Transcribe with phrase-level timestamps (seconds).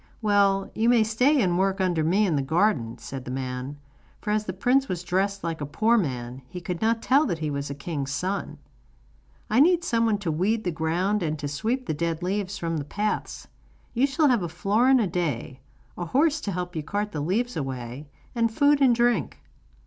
[0.19, 3.77] 'Well, you may stay and work under me in the garden,' said the man;
[4.19, 7.37] for as the prince was dressed like a poor man, he could not tell that
[7.37, 8.57] he was a king's son.
[9.51, 12.83] 'I need someone to weed the ground and to sweep the dead leaves from the
[12.83, 13.47] paths.
[13.93, 15.59] You shall have a florin a day,
[15.95, 19.39] a horse to help you to cart the leaves away, and food and drink.